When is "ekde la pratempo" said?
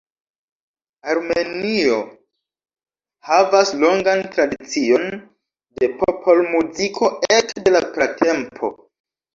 7.41-8.77